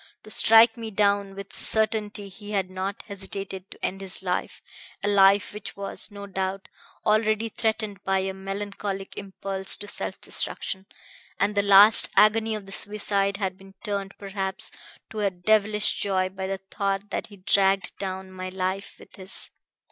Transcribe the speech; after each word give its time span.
To 0.23 0.31
strike 0.31 0.77
me 0.77 0.89
down 0.89 1.35
with 1.35 1.53
certainty 1.53 2.27
he 2.27 2.53
had 2.53 2.71
not 2.71 3.03
hesitated 3.03 3.69
to 3.69 3.85
end 3.85 4.01
his 4.01 4.23
life 4.23 4.63
a 5.03 5.07
life 5.07 5.53
which 5.53 5.77
was, 5.77 6.09
no 6.09 6.25
doubt, 6.25 6.69
already 7.05 7.49
threatened 7.49 8.03
by 8.03 8.17
a 8.21 8.33
melancholic 8.33 9.15
impulse 9.15 9.75
to 9.75 9.87
self 9.87 10.19
destruction; 10.19 10.87
and 11.39 11.53
the 11.53 11.61
last 11.61 12.09
agony 12.15 12.55
of 12.55 12.65
the 12.65 12.71
suicide 12.71 13.37
had 13.37 13.59
been 13.59 13.75
turned, 13.83 14.15
perhaps, 14.17 14.71
to 15.11 15.19
a 15.19 15.29
devilish 15.29 15.93
joy 15.99 16.29
by 16.29 16.47
the 16.47 16.57
thought 16.71 17.11
that 17.11 17.27
he 17.27 17.37
dragged 17.37 17.95
down 17.99 18.31
my 18.31 18.49
life 18.49 18.95
with 18.97 19.17
his. 19.17 19.51